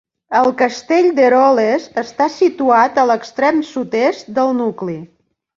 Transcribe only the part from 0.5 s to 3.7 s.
castell d'Eroles està situat a l'extrem